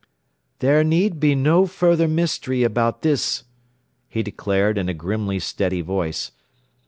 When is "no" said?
1.35-1.67